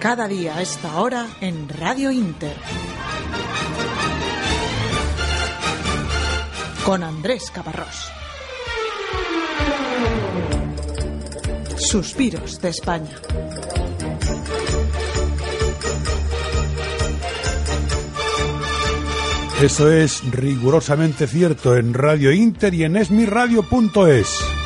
[0.00, 2.56] Cada día a esta hora en Radio Inter.
[6.86, 8.10] Con Andrés Caparrós.
[11.76, 13.10] Suspiros de España.
[19.60, 24.59] Eso es rigurosamente cierto en Radio Inter y en esmiradio.es.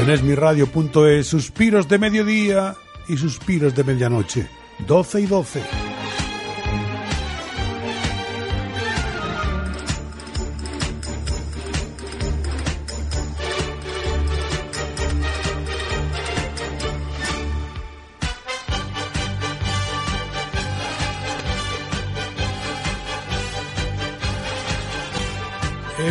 [0.00, 2.74] En esmiradio.es, suspiros de mediodía
[3.08, 4.48] y suspiros de medianoche,
[4.86, 5.62] 12 y 12.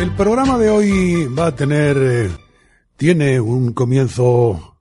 [0.00, 2.30] El programa de hoy va a tener, eh,
[2.96, 4.80] tiene un comienzo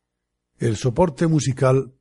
[0.58, 1.94] el soporte musical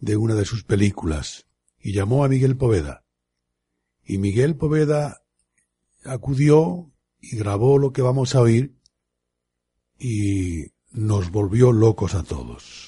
[0.00, 1.46] de una de sus películas
[1.78, 3.04] y llamó a Miguel Poveda.
[4.04, 5.22] Y Miguel Poveda
[6.04, 6.90] acudió
[7.20, 8.76] y grabó lo que vamos a oír
[10.00, 12.87] y nos volvió locos a todos.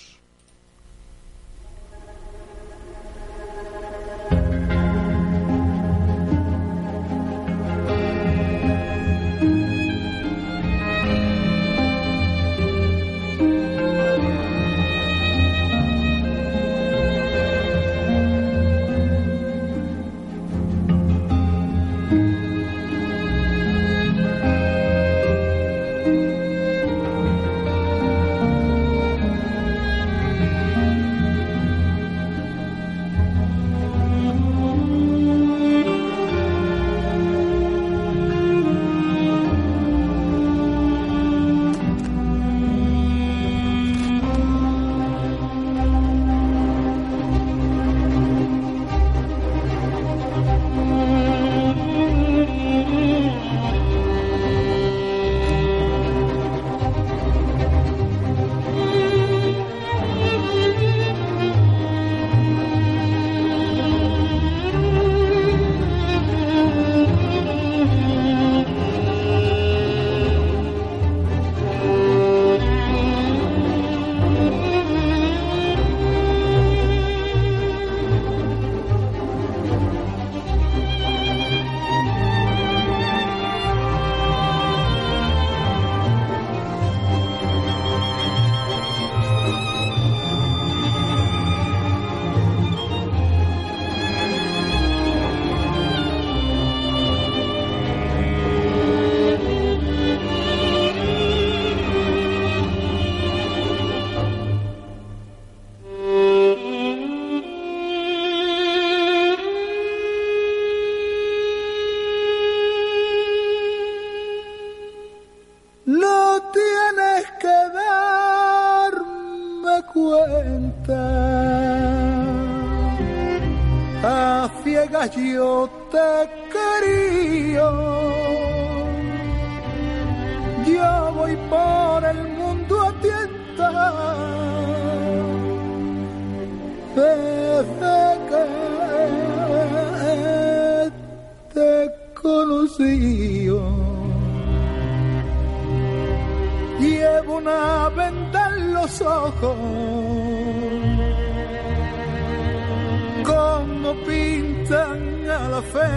[154.70, 155.90] Pintan a la fe.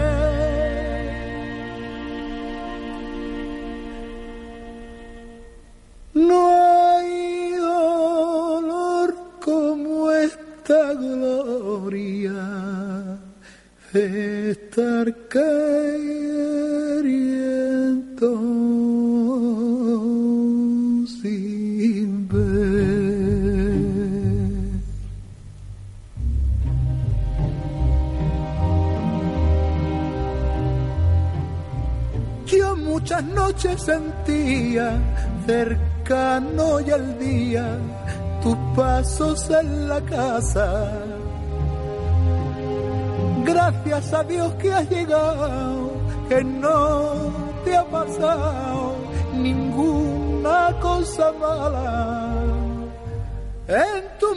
[6.14, 9.14] No hay dolor
[10.66, 12.32] tanta gloria
[13.92, 15.06] estar
[33.84, 34.98] sentía
[35.46, 37.78] cercano y al día
[38.42, 40.90] tus pasos en la casa.
[43.44, 45.92] Gracias a Dios que has llegado,
[46.28, 47.12] que no
[47.64, 48.94] te ha pasado
[49.34, 52.32] ninguna cosa mala.
[53.68, 54.36] En tus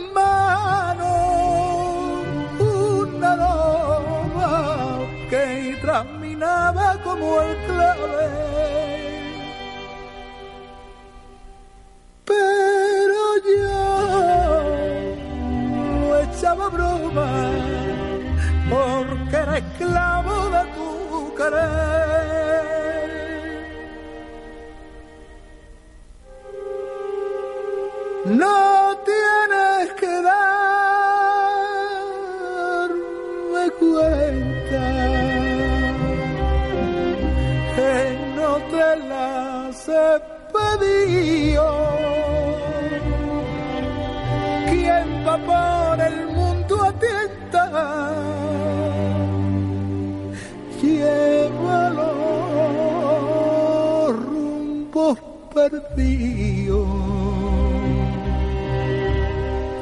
[55.69, 56.87] rumbos perdidos.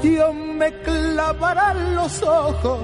[0.02, 2.80] Dios me clavará los ojos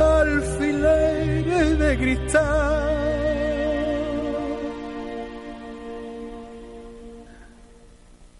[0.00, 2.90] alfileres de cristal.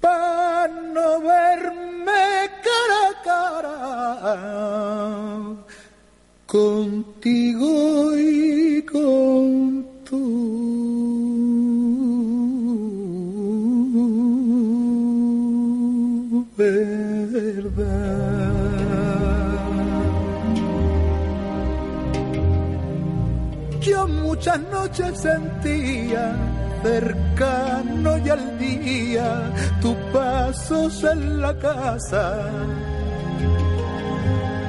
[0.00, 3.76] Para no verme cara a cara
[6.46, 8.33] contigo y
[24.34, 26.34] muchas noches sentía
[26.82, 32.50] cercano y al día tus pasos en la casa.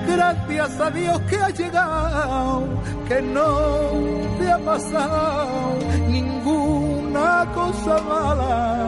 [0.07, 2.63] Gracias a Dios que has llegado,
[3.07, 3.49] que no
[4.37, 5.79] te ha pasado
[6.09, 8.87] ninguna cosa mala.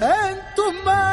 [0.00, 1.09] En tus manos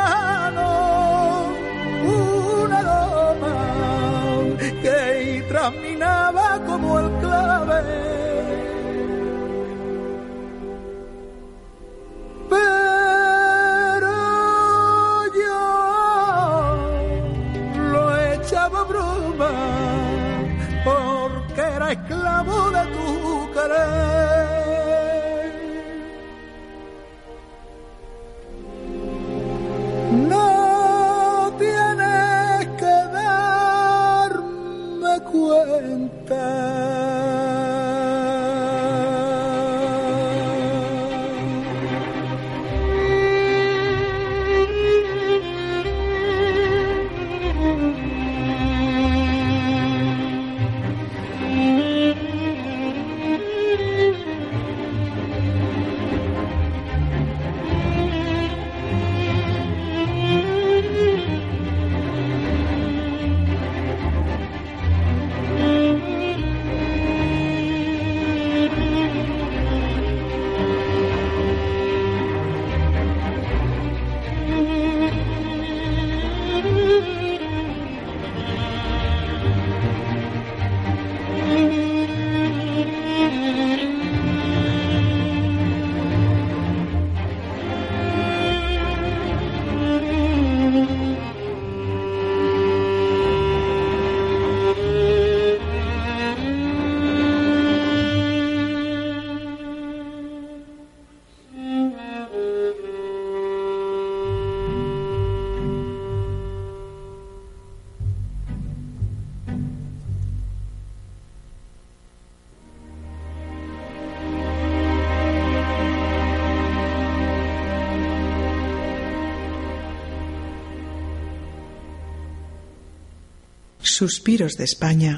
[123.97, 125.18] Suspiros de España.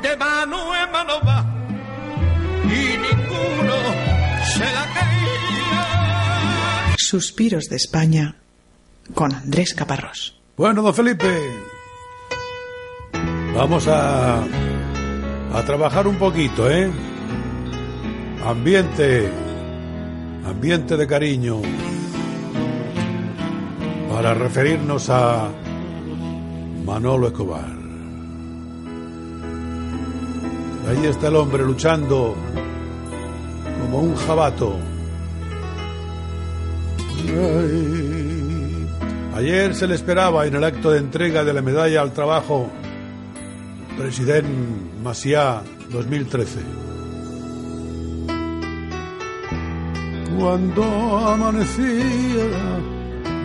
[0.00, 1.44] de mano en otra no va
[2.66, 3.74] y ninguno
[4.54, 5.84] se la caía.
[6.96, 8.36] Suspiros de España
[9.12, 10.40] con Andrés Caparrós.
[10.56, 11.36] Bueno, don Felipe,
[13.56, 14.44] vamos a,
[15.52, 16.88] a trabajar un poquito, ¿eh?
[18.46, 19.49] Ambiente,
[20.44, 21.60] ambiente de cariño,
[24.12, 25.48] para referirnos a
[26.84, 27.78] Manolo Escobar.
[30.88, 32.34] Ahí está el hombre luchando
[33.80, 34.76] como un jabato.
[37.28, 38.00] Ay.
[39.40, 42.68] Ayer se le esperaba en el acto de entrega de la medalla al trabajo
[43.96, 44.50] Presidente
[45.02, 46.89] Maciá 2013.
[50.40, 50.82] Cuando
[51.18, 52.46] amanecía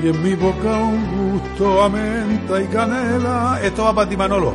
[0.01, 3.59] y en mi boca un gusto a menta y canela.
[3.61, 4.53] Esto va para ti, Manolo.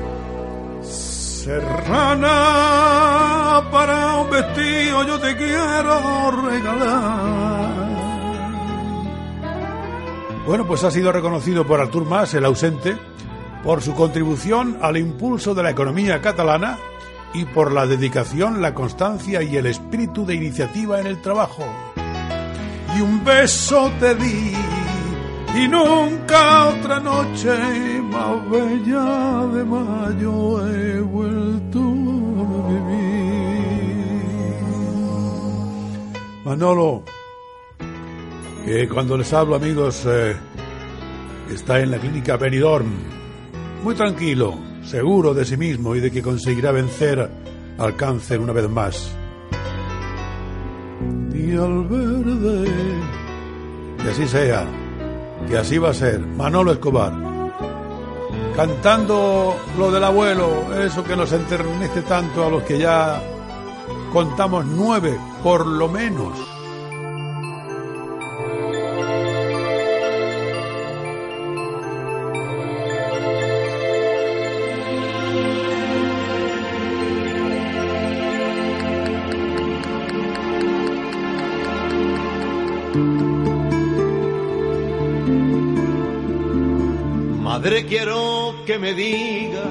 [0.82, 2.28] Serrana,
[3.70, 7.90] para un vestido yo te quiero regalar.
[10.47, 12.97] Bueno, pues ha sido reconocido por Artur Mas, el ausente,
[13.62, 16.78] por su contribución al impulso de la economía catalana
[17.35, 21.64] y por la dedicación, la constancia y el espíritu de iniciativa en el trabajo.
[22.97, 24.52] Y un beso te di
[25.54, 27.50] y nunca otra noche
[28.02, 33.11] más bella de mayo he vuelto a vivir.
[36.44, 37.02] Manolo,
[38.64, 40.37] que cuando les hablo amigos eh,
[41.52, 42.92] está en la clínica Benidorm,
[43.82, 44.54] muy tranquilo,
[44.85, 47.28] seguro de sí mismo y de que conseguirá vencer
[47.78, 49.19] al cáncer una vez más.
[51.42, 52.70] Y al verde,
[54.02, 54.66] que así sea
[55.49, 56.20] que así va a ser.
[56.20, 57.12] Manolo Escobar.
[58.54, 63.23] Cantando lo del abuelo, eso que nos enternece tanto a los que ya
[64.12, 66.32] contamos nueve, por lo menos.
[87.88, 89.64] Quiero que me diga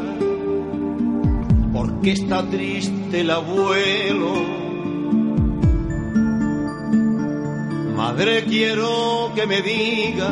[1.72, 4.34] por qué está triste el abuelo.
[7.96, 10.30] Madre, quiero que me diga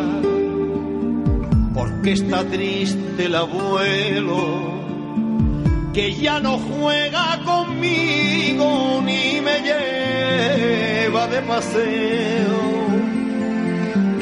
[1.74, 4.78] por qué está triste el abuelo.
[5.94, 12.67] Que ya no juega conmigo ni me lleva de paseo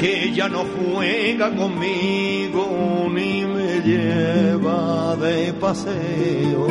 [0.06, 6.66] que ya no juega conmigo ni me lleva de paseo.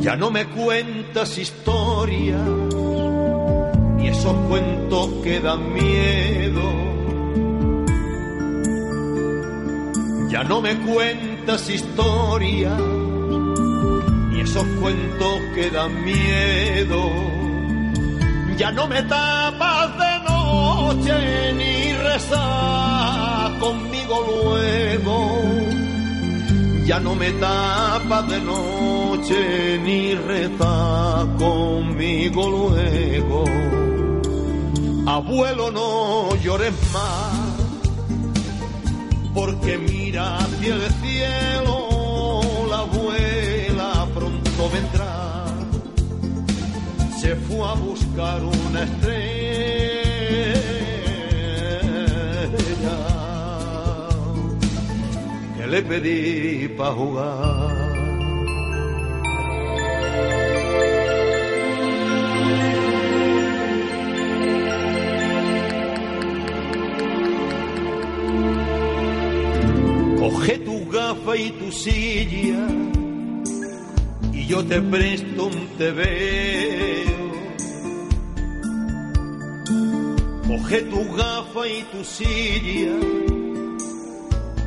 [0.00, 2.42] Ya no me cuentas historias
[4.00, 6.66] y esos cuentos que dan miedo.
[10.28, 12.80] Ya no me cuentas historias
[14.32, 17.33] y esos cuentos que dan miedo.
[18.56, 25.16] Ya no me tapas de noche ni rezas conmigo luego.
[26.86, 33.44] Ya no me tapas de noche ni rezas conmigo luego.
[35.06, 37.54] Abuelo, no llores más,
[39.34, 41.83] porque mira hacia el cielo
[47.62, 50.60] A buscar una estrella
[55.56, 57.94] que le pedí para jugar.
[70.18, 72.66] Coge tu gafa y tu silla
[74.32, 77.13] y yo te presto un tebeo.
[80.54, 82.94] Coge tu gafa y tu silla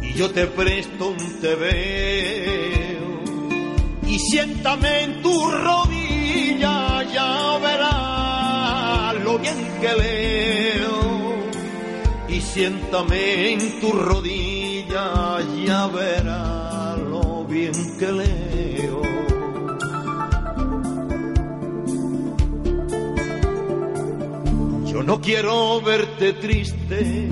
[0.01, 3.07] y yo te presto un tebeo.
[4.05, 11.37] Y siéntame en tu rodilla, ya verás lo bien que leo.
[12.27, 18.46] Y siéntame en tu rodilla, ya verás lo bien que leo.
[25.07, 27.29] No quiero verte triste,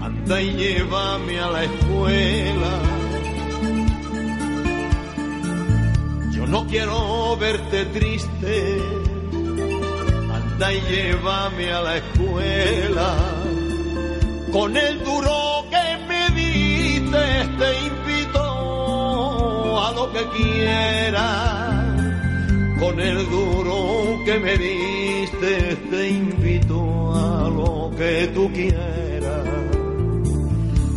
[0.00, 2.72] anda y llévame a la escuela.
[6.30, 8.78] Yo no quiero verte triste,
[10.32, 13.16] anda y llévame a la escuela.
[14.52, 17.24] Con el duro que me diste
[17.58, 18.44] te invito
[19.84, 21.82] a lo que quieras.
[22.78, 29.46] Con el duro que me diste te invito a lo que tú quieras.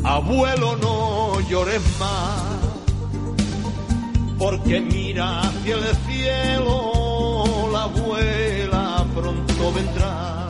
[0.03, 2.59] Abuelo, no llores más,
[4.37, 10.49] porque mira hacia el cielo, la abuela pronto vendrá.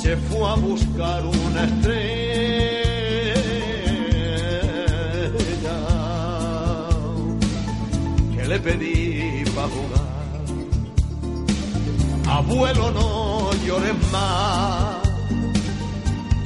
[0.00, 2.82] Se fue a buscar una estrella
[8.34, 9.01] que le pedí
[12.44, 14.96] Abuelo, no llores más,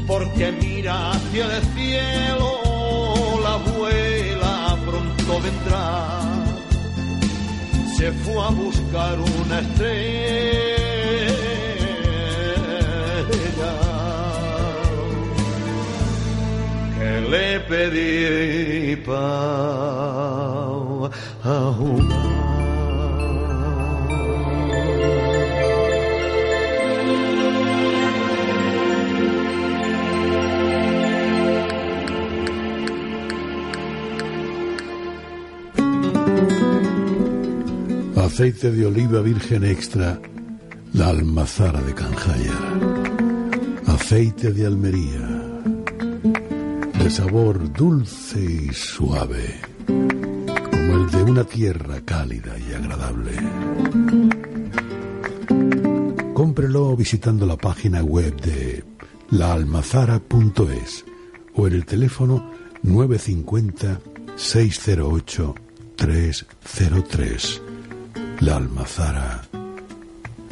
[0.06, 2.50] porque mira hacia el cielo,
[3.42, 6.18] la abuela pronto vendrá.
[7.96, 10.76] Se fue a buscar una estrella.
[16.98, 19.96] Que le pedí para
[38.36, 40.20] Aceite de oliva virgen extra,
[40.92, 42.52] la almazara de Canjaya.
[43.86, 45.26] Aceite de Almería,
[47.02, 53.32] de sabor dulce y suave, como el de una tierra cálida y agradable.
[56.34, 58.84] Cómprelo visitando la página web de
[59.30, 61.06] laalmazara.es
[61.54, 62.50] o en el teléfono
[62.82, 63.98] 950
[64.36, 65.54] 608
[65.96, 67.62] 303.
[68.40, 69.42] La almazara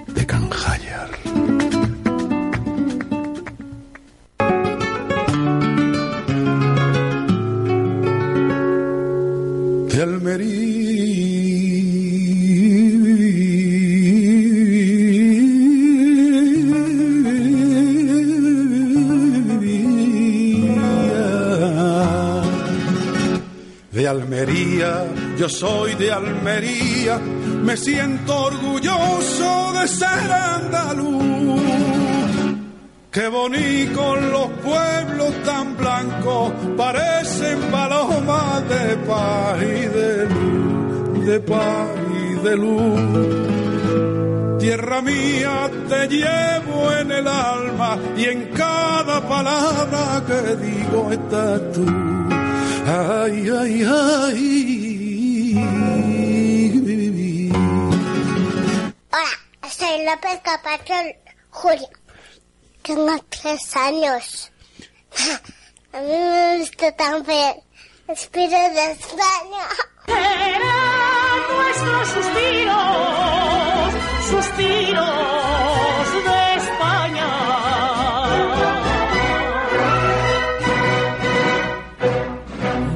[0.09, 1.11] de Canjayar.
[9.91, 10.75] De Almería.
[23.93, 25.05] De Almería,
[25.39, 27.21] yo soy de Almería,
[27.65, 31.61] me siento orgulloso de ser andaluz.
[33.11, 41.89] Qué bonito los pueblos tan blancos, parecen palomas de paz y de luz, de paz
[42.23, 43.01] y de luz.
[44.59, 51.87] Tierra mía, te llevo en el alma y en cada palabra que digo estás tú.
[52.87, 54.54] Ay, ay, ay.
[60.15, 60.95] López Capacho
[61.51, 61.89] Julio.
[62.83, 64.53] Tengo tres años.
[65.93, 67.55] A mí me gusta también
[68.07, 69.67] Espíritu de España.
[70.07, 73.95] Serán nuestros suspiros,
[74.31, 77.29] suspiros de España.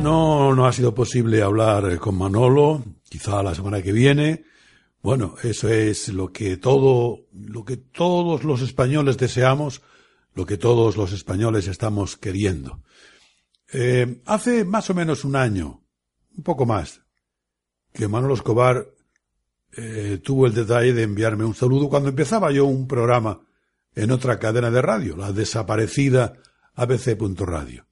[0.02, 4.44] No, no ha sido posible hablar con Manolo, quizá la semana que viene.
[5.00, 9.82] Bueno, eso es lo que todo, lo que todos los españoles deseamos,
[10.34, 12.82] lo que todos los españoles estamos queriendo.
[13.72, 15.84] Eh, hace más o menos un año,
[16.36, 17.02] un poco más,
[17.92, 18.88] que Manolo Escobar
[19.72, 23.40] eh, tuvo el detalle de enviarme un saludo cuando empezaba yo un programa
[23.94, 26.34] en otra cadena de radio, la desaparecida
[26.74, 27.86] abc.radio.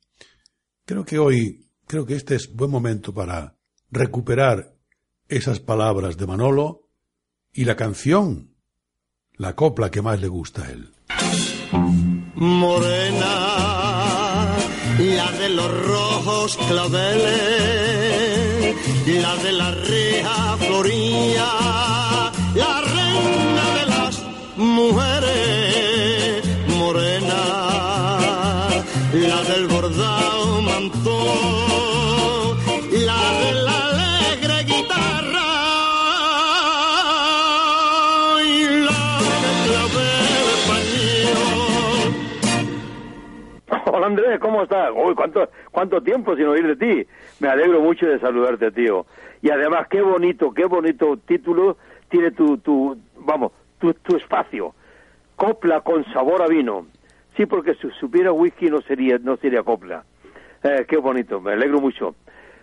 [0.84, 3.56] Creo que hoy, creo que este es buen momento para
[3.90, 4.74] recuperar
[5.28, 6.85] esas palabras de Manolo
[7.56, 8.50] y la canción,
[9.36, 10.92] la copla que más le gusta a él.
[12.34, 13.34] Morena,
[14.98, 17.16] la de los rojos claveles,
[19.06, 21.48] la de la reja floría,
[22.54, 24.22] la reina de las
[24.58, 26.44] mujeres,
[26.76, 27.42] morena,
[29.14, 30.45] la del bordado
[44.16, 44.90] Andrés, ¿cómo estás?
[44.94, 47.06] Uy, ¿cuánto, ¿cuánto tiempo sin oír de ti?
[47.38, 49.04] Me alegro mucho de saludarte, tío.
[49.42, 51.76] Y además, qué bonito, qué bonito título
[52.08, 54.74] tiene tu, tu vamos, tu, tu espacio.
[55.36, 56.86] Copla con sabor a vino.
[57.36, 60.04] Sí, porque si supiera whisky no sería, no sería copla.
[60.62, 62.14] Eh, qué bonito, me alegro mucho.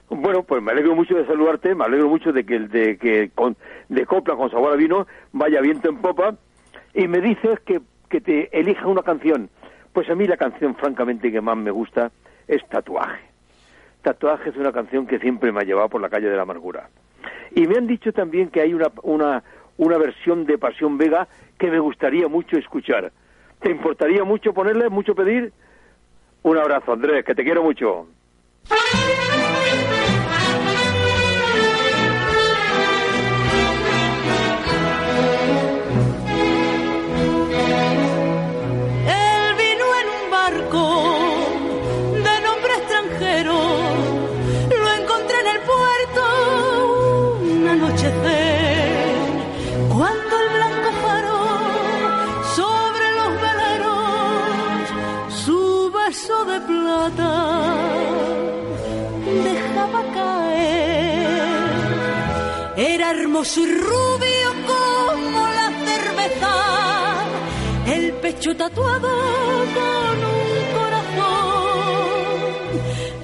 [0.10, 3.56] Bueno, pues me alegro mucho de saludarte, me alegro mucho de que, de que con,
[3.90, 6.34] de copla con sabor a vino vaya viento en popa
[6.96, 9.52] y me dices que, que te elija una canción.
[9.94, 12.12] Pues a mí la canción francamente que más me gusta
[12.48, 13.22] es Tatuaje.
[14.02, 16.90] Tatuaje es una canción que siempre me ha llevado por la calle de la amargura.
[17.56, 19.44] Y me han dicho también que hay una, una,
[19.78, 21.28] una versión de Pasión Vega
[21.58, 23.12] que me gustaría mucho escuchar.
[23.62, 25.54] ¿Te importaría mucho ponerle, mucho pedir?
[26.42, 28.08] Un abrazo, Andrés, que te quiero mucho.
[62.76, 66.54] Era hermoso y rubio como la cerveza
[67.86, 69.10] el pecho tatuado
[69.78, 72.02] con un corazón.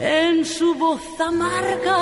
[0.01, 1.97] En su voz amarga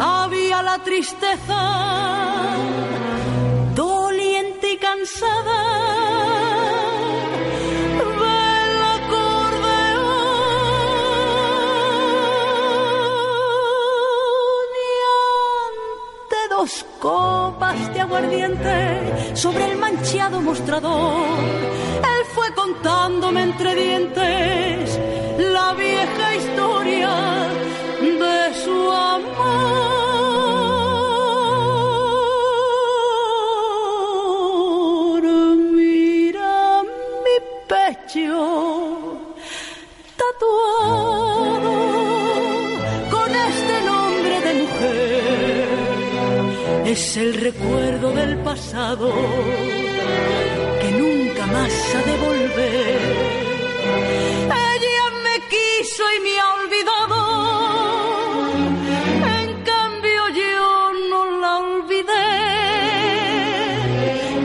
[0.00, 2.56] había la tristeza,
[3.74, 6.39] doliente y cansada.
[17.00, 21.38] Copas de aguardiente sobre el manchado mostrador.
[21.96, 25.00] Él fue contándome entre dientes
[25.38, 26.79] la vieja historia
[46.90, 49.12] es el recuerdo del pasado
[50.80, 53.00] que nunca más ha de volver.
[54.72, 57.18] Ella me quiso y me ha olvidado,
[59.38, 62.28] en cambio yo no la olvidé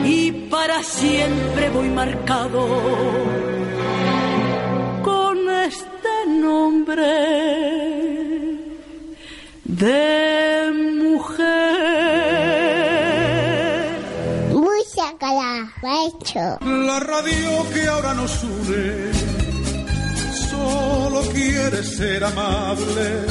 [0.04, 2.62] y para siempre voy marcado
[5.02, 7.12] con este nombre
[9.64, 10.25] de
[16.36, 19.10] La radio que ahora nos une
[20.50, 23.26] solo quiere ser amable,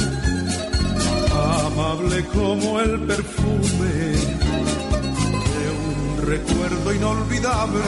[1.66, 3.92] amable como el perfume
[5.54, 7.80] de un recuerdo inolvidable.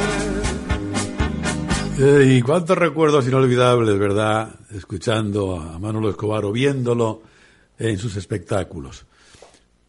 [1.99, 4.55] Eh, y cuántos recuerdos inolvidables, ¿verdad?
[4.71, 7.23] Escuchando a Manolo Escobar o viéndolo
[7.77, 9.05] en sus espectáculos.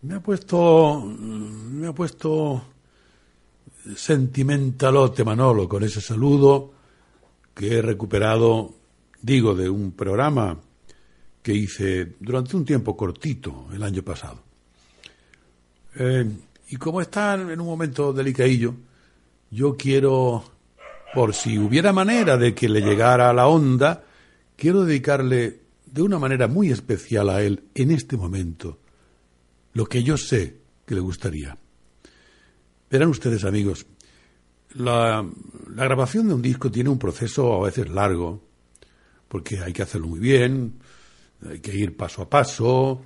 [0.01, 2.63] Me ha puesto, me ha puesto
[3.95, 6.73] sentimentalote Manolo con ese saludo
[7.53, 8.73] que he recuperado,
[9.21, 10.57] digo, de un programa
[11.41, 14.43] que hice durante un tiempo cortito el año pasado.
[15.95, 16.29] Eh,
[16.69, 18.75] y como está en un momento delicadillo,
[19.51, 20.43] yo quiero,
[21.13, 24.03] por si hubiera manera de que le llegara a la onda,
[24.55, 28.77] quiero dedicarle de una manera muy especial a él en este momento
[29.73, 31.57] lo que yo sé que le gustaría.
[32.89, 33.85] Verán ustedes, amigos,
[34.75, 35.25] la,
[35.67, 38.41] grabación de un disco tiene un proceso a veces largo,
[39.27, 40.79] porque hay que hacerlo muy bien,
[41.47, 43.01] hay que ir paso a paso,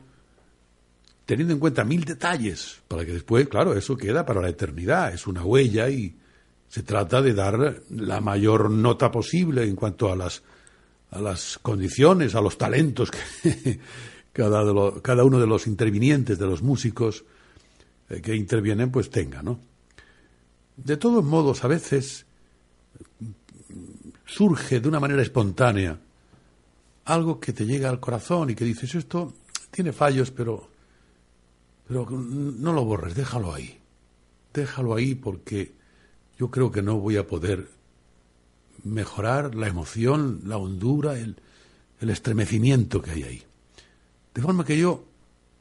[1.25, 5.27] teniendo en cuenta mil detalles, para que después, claro, eso queda para la eternidad, es
[5.27, 6.15] una huella y
[6.67, 10.43] se trata de dar la mayor nota posible en cuanto a las,
[11.11, 13.79] a las condiciones, a los talentos que
[14.33, 17.25] cada, de cada uno de los intervinientes, de los músicos
[18.09, 19.72] eh, que intervienen, pues tenga, ¿no?
[20.77, 22.25] De todos modos, a veces
[24.25, 25.99] surge de una manera espontánea
[27.05, 29.33] algo que te llega al corazón y que dices, esto
[29.71, 30.69] tiene fallos, pero,
[31.87, 33.79] pero no lo borres, déjalo ahí.
[34.53, 35.73] Déjalo ahí porque
[36.37, 37.69] yo creo que no voy a poder
[38.83, 41.37] mejorar la emoción, la hondura, el,
[41.99, 43.43] el estremecimiento que hay ahí.
[44.33, 45.05] De forma que yo,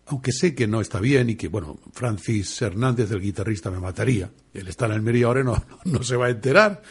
[0.06, 4.30] aunque sé que no está bien y que, bueno, Francis Hernández, el guitarrista, me mataría,
[4.52, 6.82] él está en Almería ahora no, no se va a enterar,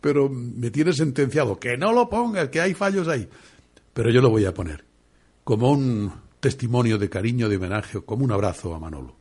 [0.00, 3.28] pero me tiene sentenciado que no lo pongas, que hay fallos ahí.
[3.92, 4.84] Pero yo lo voy a poner
[5.44, 9.16] como un testimonio de cariño, de homenaje, como un abrazo a Manolo,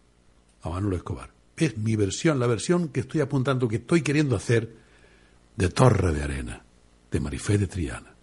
[0.63, 1.29] a Manolo Escobar.
[1.55, 4.75] Es mi versión, la versión que estoy apuntando, que estoy queriendo hacer
[5.55, 6.63] de Torre de Arena,
[7.11, 8.15] de Marifé de Triana.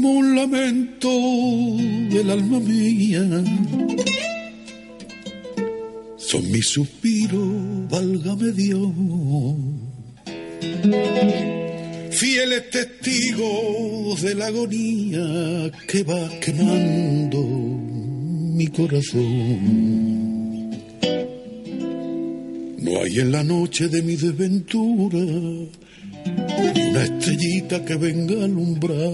[0.00, 1.10] Como un lamento
[2.10, 3.22] del alma mía.
[6.16, 8.92] Son mis suspiros, válgame Dios.
[12.12, 19.20] Fieles testigos de la agonía que va quemando mi corazón.
[22.78, 25.18] No hay en la noche de mi desventura
[26.60, 29.12] una estrellita que venga a alumbrar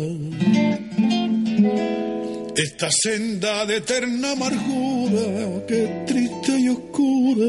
[2.57, 7.47] esta senda de eterna amargura que triste y oscura.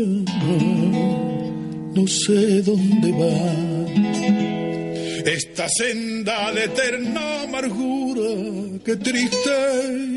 [1.96, 3.68] No sé dónde va
[5.26, 9.52] esta senda de eterna amargura que triste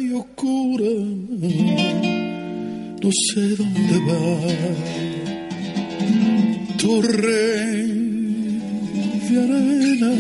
[0.02, 0.90] y oscura.
[3.02, 4.90] No sé dónde va
[9.30, 10.12] torre arena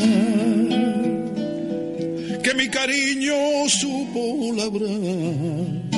[2.42, 5.90] que mi cariño supo labrar.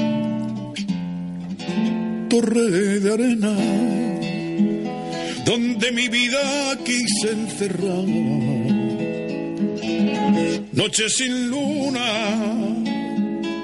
[2.28, 3.54] Torre de arena
[5.44, 8.08] donde mi vida quise encerrar.
[10.72, 12.08] Noche sin luna,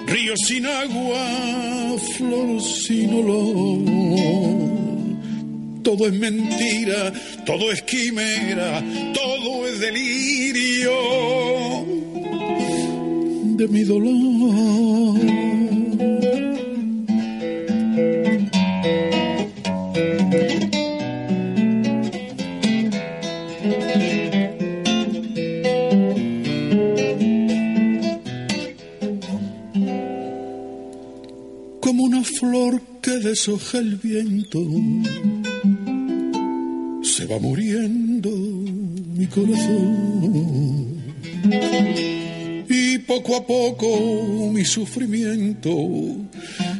[0.07, 4.98] río sin agua, flor sin olor
[5.89, 7.11] todo es mentira,
[7.47, 10.93] todo es quimera, todo es delirio
[13.57, 15.19] de mi dolor.
[31.81, 34.59] Como una flor que deshoja el viento
[37.31, 40.99] va muriendo mi corazón.
[42.69, 45.71] Y poco a poco mi sufrimiento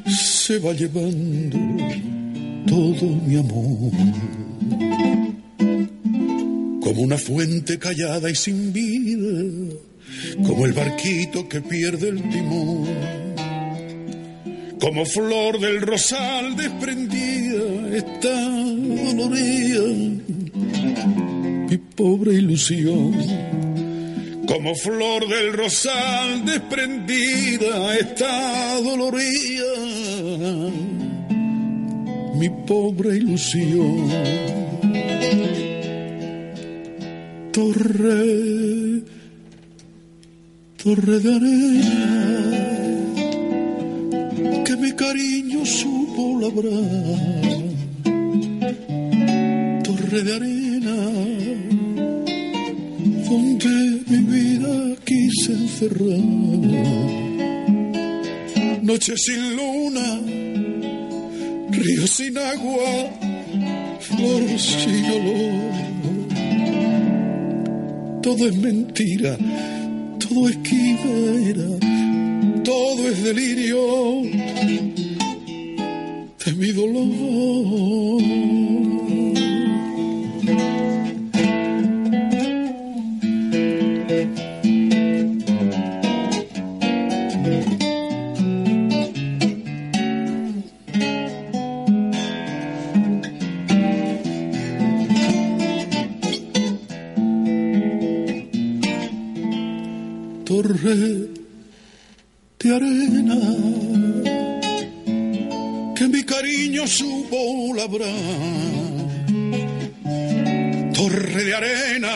[0.07, 1.59] se va llevando
[2.67, 3.93] todo mi amor.
[6.81, 9.75] Como una fuente callada y sin vida,
[10.47, 13.29] como el barquito que pierde el timón
[14.81, 20.18] como flor del rosal desprendida está dolorida
[21.99, 23.13] pobre ilusión.
[24.47, 29.75] Como flor del rosal desprendida está dolorida
[32.39, 34.09] mi pobre ilusión.
[37.53, 39.03] Torre,
[40.83, 42.65] torre de arena
[44.65, 47.49] que mi cariño supo labrar.
[49.83, 50.68] Torre de arena,
[53.29, 56.25] donde mi vida quise encerrar.
[58.83, 60.21] Noche sin luna,
[61.71, 63.11] río sin agua,
[64.01, 65.73] flor sin olor.
[68.23, 69.37] Todo es mentira,
[70.19, 71.79] todo es quimera
[72.69, 74.23] todo es delirio
[76.45, 78.58] de mi dolor.
[100.89, 103.39] De arena
[105.95, 108.15] que mi cariño supo labrar.
[110.95, 112.15] Torre de arena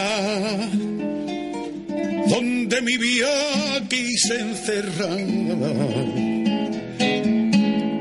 [2.28, 5.20] donde mi vida quise encerrar.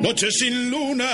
[0.01, 1.11] Noche sin luna,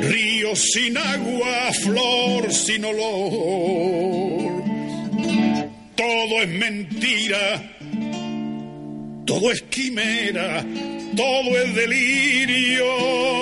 [0.00, 4.23] río sin agua, flor sin olor.
[6.44, 7.62] Es mentira
[9.24, 10.62] todo es quimera,
[11.16, 13.33] todo es delirio.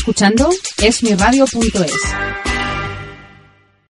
[0.00, 2.29] Escuchando esmiradio.es.